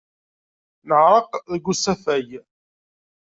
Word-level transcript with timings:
Neɛreq 0.87 1.31
deg 1.53 1.65
usafag. 1.71 2.27